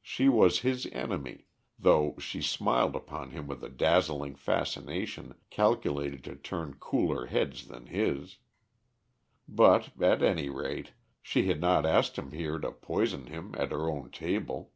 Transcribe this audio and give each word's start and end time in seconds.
She 0.00 0.28
was 0.28 0.60
his 0.60 0.86
enemy, 0.92 1.48
though 1.76 2.14
she 2.20 2.40
smiled 2.40 2.94
upon 2.94 3.30
him 3.32 3.48
with 3.48 3.64
a 3.64 3.68
dazzling 3.68 4.36
fascination 4.36 5.34
calculated 5.50 6.22
to 6.22 6.36
turn 6.36 6.74
cooler 6.78 7.26
heads 7.26 7.66
than 7.66 7.86
his. 7.86 8.36
But, 9.48 9.90
at 10.00 10.22
any 10.22 10.48
rate, 10.50 10.92
she 11.20 11.48
had 11.48 11.60
not 11.60 11.84
asked 11.84 12.16
him 12.16 12.30
here 12.30 12.60
to 12.60 12.70
poison 12.70 13.26
him 13.26 13.56
at 13.58 13.72
her 13.72 13.90
own 13.90 14.12
table. 14.12 14.70